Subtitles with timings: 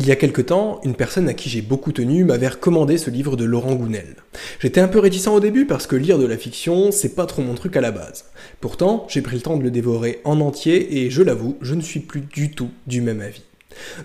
[0.00, 3.10] Il y a quelque temps, une personne à qui j'ai beaucoup tenu m'avait recommandé ce
[3.10, 4.14] livre de Laurent Gounel.
[4.60, 7.42] J'étais un peu réticent au début parce que lire de la fiction, c'est pas trop
[7.42, 8.26] mon truc à la base.
[8.60, 11.80] Pourtant, j'ai pris le temps de le dévorer en entier et je l'avoue, je ne
[11.80, 13.42] suis plus du tout du même avis.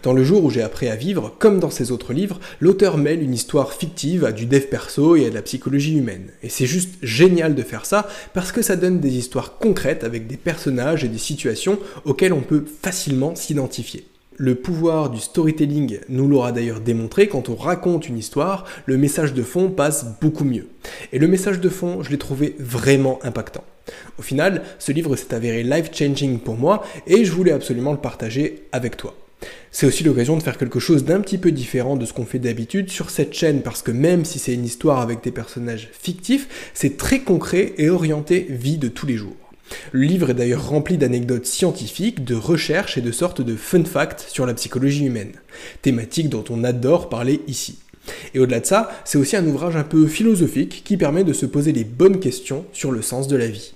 [0.01, 3.21] Dans le jour où j'ai appris à vivre, comme dans ses autres livres, l'auteur mêle
[3.21, 6.31] une histoire fictive à du dev perso et à de la psychologie humaine.
[6.41, 10.25] Et c'est juste génial de faire ça parce que ça donne des histoires concrètes avec
[10.25, 14.07] des personnages et des situations auxquelles on peut facilement s'identifier.
[14.37, 19.33] Le pouvoir du storytelling nous l'aura d'ailleurs démontré, quand on raconte une histoire, le message
[19.33, 20.67] de fond passe beaucoup mieux.
[21.11, 23.63] Et le message de fond, je l'ai trouvé vraiment impactant.
[24.17, 28.63] Au final, ce livre s'est avéré life-changing pour moi et je voulais absolument le partager
[28.71, 29.15] avec toi.
[29.71, 32.39] C'est aussi l'occasion de faire quelque chose d'un petit peu différent de ce qu'on fait
[32.39, 36.71] d'habitude sur cette chaîne parce que même si c'est une histoire avec des personnages fictifs,
[36.73, 39.42] c'est très concret et orienté vie de tous les jours.
[39.91, 44.25] Le livre est d'ailleurs rempli d'anecdotes scientifiques, de recherches et de sortes de fun facts
[44.29, 45.33] sur la psychologie humaine,
[45.81, 47.79] thématique dont on adore parler ici.
[48.33, 51.45] Et au-delà de ça, c'est aussi un ouvrage un peu philosophique qui permet de se
[51.45, 53.73] poser les bonnes questions sur le sens de la vie.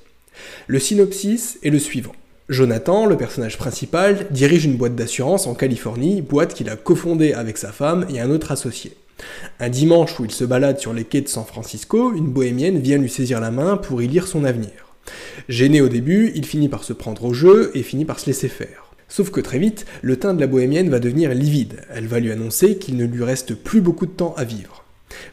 [0.67, 2.13] Le synopsis est le suivant.
[2.49, 7.57] Jonathan, le personnage principal, dirige une boîte d'assurance en Californie, boîte qu'il a cofondée avec
[7.57, 8.93] sa femme et un autre associé.
[9.59, 12.97] Un dimanche où il se balade sur les quais de San Francisco, une bohémienne vient
[12.97, 14.86] lui saisir la main pour y lire son avenir.
[15.49, 18.47] Gêné au début, il finit par se prendre au jeu et finit par se laisser
[18.47, 18.85] faire.
[19.09, 21.81] Sauf que très vite, le teint de la bohémienne va devenir livide.
[21.93, 24.83] Elle va lui annoncer qu'il ne lui reste plus beaucoup de temps à vivre.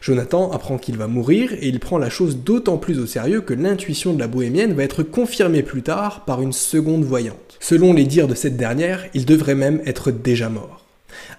[0.01, 3.53] Jonathan apprend qu'il va mourir et il prend la chose d'autant plus au sérieux que
[3.53, 7.57] l'intuition de la bohémienne va être confirmée plus tard par une seconde voyante.
[7.59, 10.84] Selon les dires de cette dernière, il devrait même être déjà mort.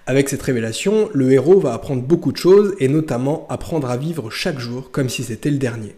[0.05, 4.29] Avec cette révélation, le héros va apprendre beaucoup de choses et notamment apprendre à vivre
[4.29, 5.95] chaque jour comme si c'était le dernier.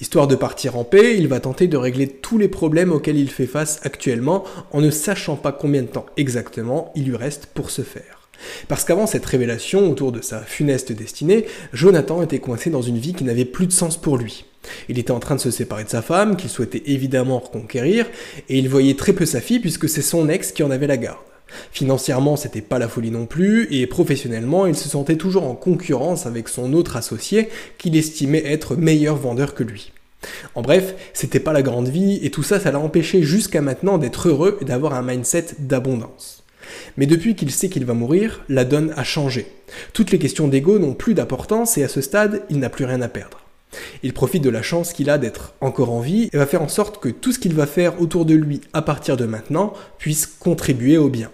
[0.00, 3.30] Histoire de partir en paix, il va tenter de régler tous les problèmes auxquels il
[3.30, 7.70] fait face actuellement en ne sachant pas combien de temps exactement il lui reste pour
[7.70, 8.28] se faire.
[8.68, 13.12] Parce qu'avant cette révélation autour de sa funeste destinée, Jonathan était coincé dans une vie
[13.14, 14.44] qui n'avait plus de sens pour lui.
[14.88, 18.06] Il était en train de se séparer de sa femme, qu'il souhaitait évidemment reconquérir,
[18.48, 20.96] et il voyait très peu sa fille puisque c'est son ex qui en avait la
[20.96, 21.18] garde.
[21.72, 26.26] Financièrement, c'était pas la folie non plus, et professionnellement, il se sentait toujours en concurrence
[26.26, 29.92] avec son autre associé, qu'il estimait être meilleur vendeur que lui.
[30.54, 33.98] En bref, c'était pas la grande vie, et tout ça, ça l'a empêché jusqu'à maintenant
[33.98, 36.44] d'être heureux et d'avoir un mindset d'abondance.
[36.96, 39.46] Mais depuis qu'il sait qu'il va mourir, la donne a changé.
[39.92, 43.00] Toutes les questions d'ego n'ont plus d'importance et à ce stade, il n'a plus rien
[43.00, 43.40] à perdre.
[44.02, 46.68] Il profite de la chance qu'il a d'être encore en vie et va faire en
[46.68, 50.26] sorte que tout ce qu'il va faire autour de lui à partir de maintenant puisse
[50.26, 51.30] contribuer au bien.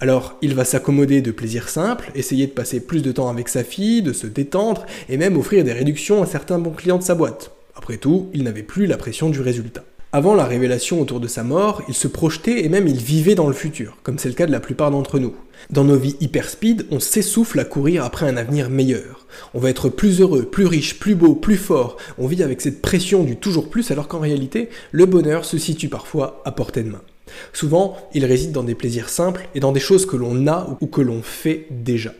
[0.00, 3.64] Alors, il va s'accommoder de plaisirs simples, essayer de passer plus de temps avec sa
[3.64, 7.14] fille, de se détendre, et même offrir des réductions à certains bons clients de sa
[7.14, 7.52] boîte.
[7.76, 9.84] Après tout, il n'avait plus la pression du résultat.
[10.12, 13.46] Avant la révélation autour de sa mort, il se projetait et même il vivait dans
[13.46, 15.34] le futur, comme c'est le cas de la plupart d'entre nous.
[15.70, 19.28] Dans nos vies hyper speed, on s'essouffle à courir après un avenir meilleur.
[19.54, 21.96] On va être plus heureux, plus riche, plus beau, plus fort.
[22.18, 25.88] On vit avec cette pression du toujours plus alors qu'en réalité, le bonheur se situe
[25.88, 27.02] parfois à portée de main.
[27.52, 30.86] Souvent, il réside dans des plaisirs simples et dans des choses que l'on a ou
[30.86, 32.12] que l'on fait déjà.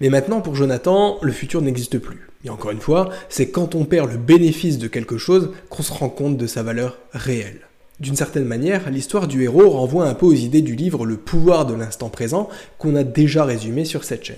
[0.00, 2.28] Mais maintenant, pour Jonathan, le futur n'existe plus.
[2.44, 5.92] Et encore une fois, c'est quand on perd le bénéfice de quelque chose qu'on se
[5.92, 7.60] rend compte de sa valeur réelle.
[8.00, 11.64] D'une certaine manière, l'histoire du héros renvoie un peu aux idées du livre Le pouvoir
[11.64, 14.36] de l'instant présent qu'on a déjà résumé sur cette chaîne.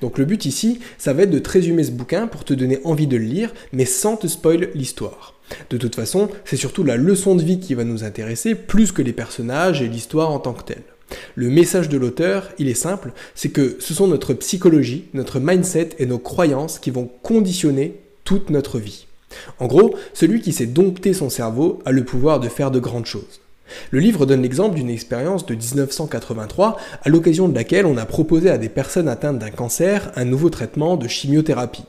[0.00, 2.80] Donc le but ici, ça va être de te résumer ce bouquin pour te donner
[2.84, 5.34] envie de le lire, mais sans te spoil l'histoire.
[5.68, 9.02] De toute façon, c'est surtout la leçon de vie qui va nous intéresser, plus que
[9.02, 10.84] les personnages et l'histoire en tant que telle.
[11.34, 15.90] Le message de l'auteur, il est simple, c'est que ce sont notre psychologie, notre mindset
[15.98, 19.06] et nos croyances qui vont conditionner toute notre vie.
[19.58, 23.06] En gros, celui qui sait dompter son cerveau a le pouvoir de faire de grandes
[23.06, 23.40] choses.
[23.90, 28.50] Le livre donne l'exemple d'une expérience de 1983 à l'occasion de laquelle on a proposé
[28.50, 31.84] à des personnes atteintes d'un cancer un nouveau traitement de chimiothérapie.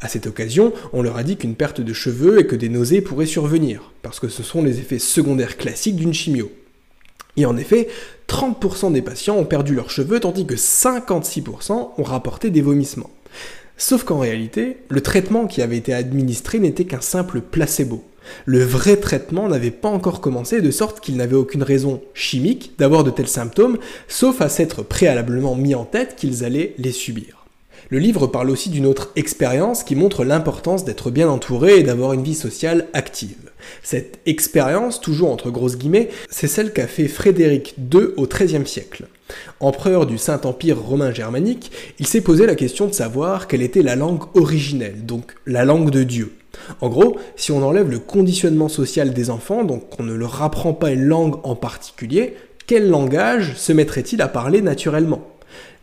[0.00, 3.00] À cette occasion, on leur a dit qu'une perte de cheveux et que des nausées
[3.00, 6.50] pourraient survenir, parce que ce sont les effets secondaires classiques d'une chimio.
[7.36, 7.88] Et en effet,
[8.28, 13.10] 30% des patients ont perdu leurs cheveux, tandis que 56% ont rapporté des vomissements.
[13.76, 18.04] Sauf qu'en réalité, le traitement qui avait été administré n'était qu'un simple placebo.
[18.44, 23.04] Le vrai traitement n'avait pas encore commencé, de sorte qu'il n'avait aucune raison chimique d'avoir
[23.04, 23.78] de tels symptômes,
[24.08, 27.40] sauf à s'être préalablement mis en tête qu'ils allaient les subir.
[27.88, 32.12] Le livre parle aussi d'une autre expérience qui montre l'importance d'être bien entouré et d'avoir
[32.12, 33.50] une vie sociale active.
[33.82, 39.06] Cette expérience, toujours entre grosses guillemets, c'est celle qu'a fait Frédéric II au XIIIe siècle.
[39.58, 43.96] Empereur du Saint-Empire romain germanique, il s'est posé la question de savoir quelle était la
[43.96, 46.32] langue originelle, donc la langue de Dieu.
[46.80, 50.72] En gros, si on enlève le conditionnement social des enfants, donc on ne leur apprend
[50.72, 52.34] pas une langue en particulier,
[52.66, 55.28] quel langage se mettrait-il à parler naturellement?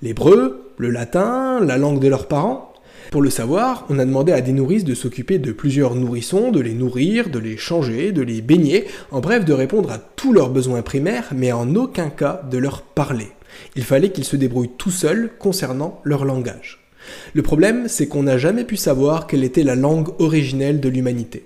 [0.02, 2.74] L'hébreu, le latin, la langue de leurs parents?
[3.12, 6.60] Pour le savoir, on a demandé à des nourrices de s'occuper de plusieurs nourrissons, de
[6.60, 10.50] les nourrir, de les changer, de les baigner, en bref de répondre à tous leurs
[10.50, 13.28] besoins primaires, mais en aucun cas de leur parler.
[13.76, 16.87] Il fallait qu'ils se débrouillent tout seuls concernant leur langage.
[17.34, 21.46] Le problème, c'est qu'on n'a jamais pu savoir quelle était la langue originelle de l'humanité.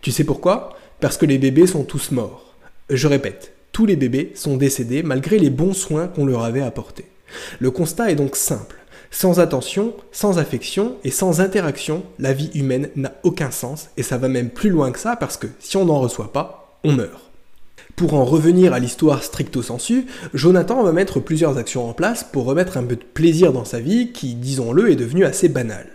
[0.00, 0.76] Tu sais pourquoi?
[1.00, 2.54] Parce que les bébés sont tous morts.
[2.90, 7.04] Je répète, tous les bébés sont décédés malgré les bons soins qu'on leur avait apportés.
[7.58, 8.76] Le constat est donc simple.
[9.10, 14.18] Sans attention, sans affection et sans interaction, la vie humaine n'a aucun sens et ça
[14.18, 17.27] va même plus loin que ça parce que si on n'en reçoit pas, on meurt.
[17.98, 22.44] Pour en revenir à l'histoire stricto sensu, Jonathan va mettre plusieurs actions en place pour
[22.44, 25.88] remettre un peu de plaisir dans sa vie qui, disons-le, est devenue assez banale.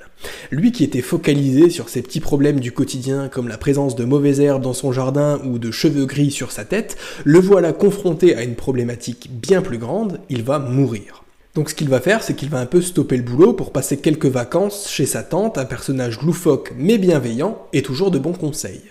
[0.52, 4.42] Lui qui était focalisé sur ses petits problèmes du quotidien comme la présence de mauvaises
[4.42, 8.44] herbes dans son jardin ou de cheveux gris sur sa tête, le voilà confronté à
[8.44, 11.24] une problématique bien plus grande, il va mourir.
[11.56, 13.96] Donc ce qu'il va faire, c'est qu'il va un peu stopper le boulot pour passer
[13.96, 18.82] quelques vacances chez sa tante, un personnage loufoque mais bienveillant et toujours de bons conseils.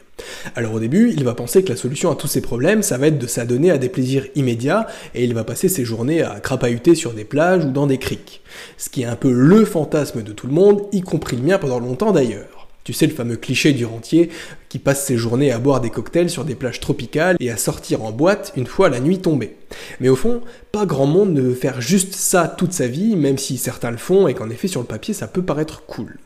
[0.54, 3.08] Alors au début, il va penser que la solution à tous ces problèmes, ça va
[3.08, 6.94] être de s'adonner à des plaisirs immédiats, et il va passer ses journées à crapahuter
[6.94, 8.42] sur des plages ou dans des criques.
[8.76, 11.58] Ce qui est un peu le fantasme de tout le monde, y compris le mien
[11.58, 12.62] pendant longtemps d'ailleurs.
[12.84, 14.30] Tu sais le fameux cliché du rentier
[14.68, 18.02] qui passe ses journées à boire des cocktails sur des plages tropicales et à sortir
[18.02, 19.56] en boîte une fois la nuit tombée.
[20.00, 20.40] Mais au fond,
[20.72, 23.98] pas grand monde ne veut faire juste ça toute sa vie, même si certains le
[23.98, 26.18] font et qu'en effet sur le papier ça peut paraître cool.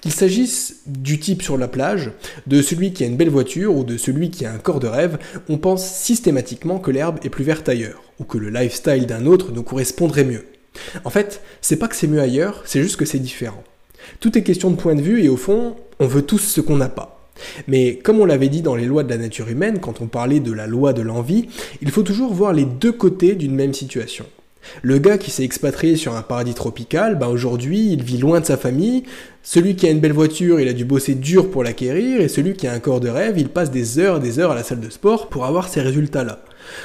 [0.00, 2.12] Qu'il s'agisse du type sur la plage,
[2.46, 4.86] de celui qui a une belle voiture ou de celui qui a un corps de
[4.86, 5.18] rêve,
[5.48, 9.52] on pense systématiquement que l'herbe est plus verte ailleurs, ou que le lifestyle d'un autre
[9.52, 10.44] nous correspondrait mieux.
[11.04, 13.62] En fait, c'est pas que c'est mieux ailleurs, c'est juste que c'est différent.
[14.20, 16.76] Tout est question de point de vue et au fond, on veut tous ce qu'on
[16.76, 17.30] n'a pas.
[17.66, 20.40] Mais comme on l'avait dit dans les lois de la nature humaine, quand on parlait
[20.40, 21.48] de la loi de l'envie,
[21.82, 24.26] il faut toujours voir les deux côtés d'une même situation.
[24.82, 28.46] Le gars qui s'est expatrié sur un paradis tropical, bah aujourd'hui il vit loin de
[28.46, 29.04] sa famille,
[29.42, 32.54] celui qui a une belle voiture, il a dû bosser dur pour l'acquérir, et celui
[32.54, 34.62] qui a un corps de rêve, il passe des heures et des heures à la
[34.62, 36.40] salle de sport pour avoir ces résultats-là.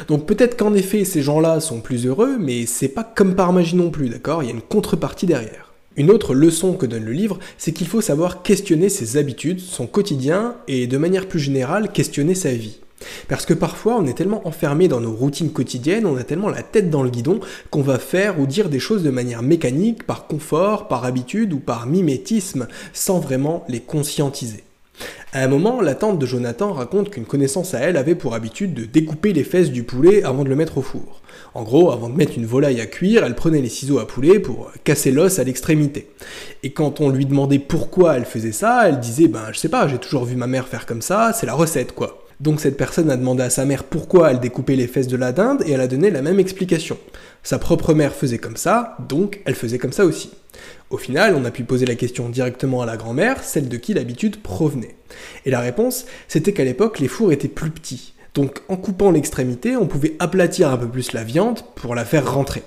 [0.07, 3.75] Donc peut-être qu'en effet ces gens-là sont plus heureux, mais c'est pas comme par magie
[3.75, 4.43] non plus, d'accord?
[4.43, 5.73] Il y a une contrepartie derrière.
[5.95, 9.87] Une autre leçon que donne le livre, c'est qu'il faut savoir questionner ses habitudes, son
[9.87, 12.79] quotidien, et de manière plus générale, questionner sa vie.
[13.27, 16.63] Parce que parfois, on est tellement enfermé dans nos routines quotidiennes, on a tellement la
[16.63, 20.27] tête dans le guidon qu'on va faire ou dire des choses de manière mécanique, par
[20.27, 24.63] confort, par habitude ou par mimétisme, sans vraiment les conscientiser.
[25.31, 28.73] À un moment, la tante de Jonathan raconte qu'une connaissance à elle avait pour habitude
[28.73, 31.21] de découper les fesses du poulet avant de le mettre au four.
[31.53, 34.39] En gros, avant de mettre une volaille à cuire, elle prenait les ciseaux à poulet
[34.39, 36.09] pour casser l'os à l'extrémité.
[36.63, 39.87] Et quand on lui demandait pourquoi elle faisait ça, elle disait Ben, je sais pas,
[39.87, 42.28] j'ai toujours vu ma mère faire comme ça, c'est la recette quoi.
[42.39, 45.33] Donc cette personne a demandé à sa mère pourquoi elle découpait les fesses de la
[45.33, 46.97] dinde et elle a donné la même explication.
[47.43, 50.31] Sa propre mère faisait comme ça, donc elle faisait comme ça aussi.
[50.89, 53.93] Au final, on a pu poser la question directement à la grand-mère, celle de qui
[53.93, 54.95] l'habitude provenait.
[55.45, 58.13] Et la réponse, c'était qu'à l'époque, les fours étaient plus petits.
[58.33, 62.33] Donc en coupant l'extrémité, on pouvait aplatir un peu plus la viande pour la faire
[62.33, 62.63] rentrer.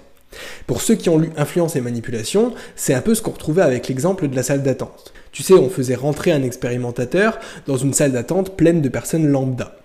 [0.66, 3.88] Pour ceux qui ont lu Influence et Manipulation, c'est un peu ce qu'on retrouvait avec
[3.88, 5.12] l'exemple de la salle d'attente.
[5.32, 9.76] Tu sais, on faisait rentrer un expérimentateur dans une salle d'attente pleine de personnes lambda.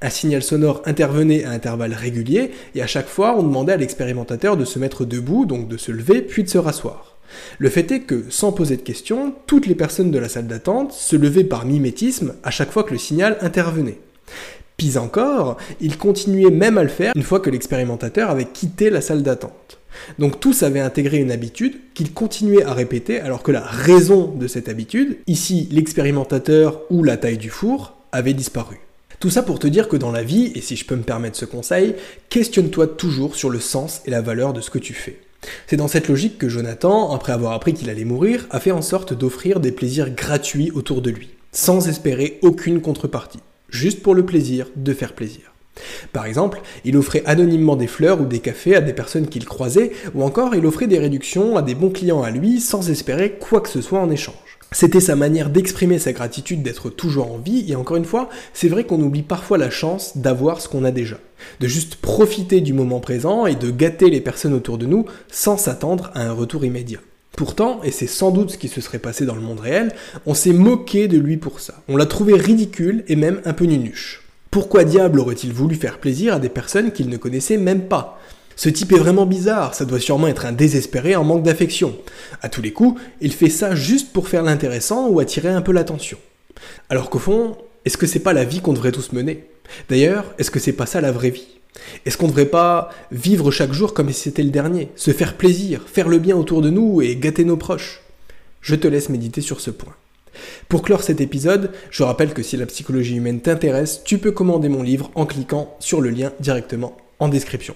[0.00, 4.56] Un signal sonore intervenait à intervalles réguliers et à chaque fois on demandait à l'expérimentateur
[4.56, 7.16] de se mettre debout, donc de se lever puis de se rasseoir.
[7.58, 10.92] Le fait est que, sans poser de questions, toutes les personnes de la salle d'attente
[10.92, 13.98] se levaient par mimétisme à chaque fois que le signal intervenait.
[14.76, 19.00] Pis encore, ils continuaient même à le faire une fois que l'expérimentateur avait quitté la
[19.00, 19.78] salle d'attente.
[20.18, 24.46] Donc tous avaient intégré une habitude qu'ils continuaient à répéter alors que la raison de
[24.46, 28.80] cette habitude, ici l'expérimentateur ou la taille du four, avait disparu.
[29.20, 31.36] Tout ça pour te dire que dans la vie, et si je peux me permettre
[31.36, 31.94] ce conseil,
[32.28, 35.18] questionne-toi toujours sur le sens et la valeur de ce que tu fais.
[35.66, 38.82] C'est dans cette logique que Jonathan, après avoir appris qu'il allait mourir, a fait en
[38.82, 44.26] sorte d'offrir des plaisirs gratuits autour de lui, sans espérer aucune contrepartie, juste pour le
[44.26, 45.53] plaisir de faire plaisir.
[46.12, 49.92] Par exemple, il offrait anonymement des fleurs ou des cafés à des personnes qu'il croisait,
[50.14, 53.60] ou encore il offrait des réductions à des bons clients à lui sans espérer quoi
[53.60, 54.34] que ce soit en échange.
[54.74, 58.68] C'était sa manière d'exprimer sa gratitude d'être toujours en vie, et encore une fois, c'est
[58.68, 61.18] vrai qu'on oublie parfois la chance d'avoir ce qu'on a déjà.
[61.60, 65.56] De juste profiter du moment présent et de gâter les personnes autour de nous sans
[65.56, 66.98] s'attendre à un retour immédiat.
[67.36, 69.92] Pourtant, et c'est sans doute ce qui se serait passé dans le monde réel,
[70.26, 71.74] on s'est moqué de lui pour ça.
[71.86, 74.23] On l'a trouvé ridicule et même un peu nunuche.
[74.54, 78.20] Pourquoi diable aurait-il voulu faire plaisir à des personnes qu'il ne connaissait même pas?
[78.54, 81.96] Ce type est vraiment bizarre, ça doit sûrement être un désespéré en manque d'affection.
[82.40, 85.72] À tous les coups, il fait ça juste pour faire l'intéressant ou attirer un peu
[85.72, 86.18] l'attention.
[86.88, 89.44] Alors qu'au fond, est-ce que c'est pas la vie qu'on devrait tous mener?
[89.88, 91.48] D'ailleurs, est-ce que c'est pas ça la vraie vie?
[92.06, 95.80] Est-ce qu'on devrait pas vivre chaque jour comme si c'était le dernier, se faire plaisir,
[95.88, 98.02] faire le bien autour de nous et gâter nos proches?
[98.60, 99.96] Je te laisse méditer sur ce point.
[100.68, 104.68] Pour clore cet épisode, je rappelle que si la psychologie humaine t'intéresse, tu peux commander
[104.68, 107.74] mon livre en cliquant sur le lien directement en description.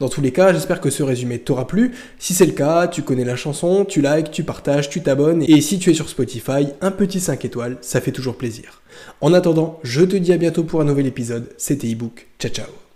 [0.00, 1.92] Dans tous les cas, j'espère que ce résumé t'aura plu.
[2.18, 5.60] Si c'est le cas, tu connais la chanson, tu likes, tu partages, tu t'abonnes, et
[5.60, 8.82] si tu es sur Spotify, un petit 5 étoiles, ça fait toujours plaisir.
[9.20, 12.89] En attendant, je te dis à bientôt pour un nouvel épisode, c'était ebook, ciao ciao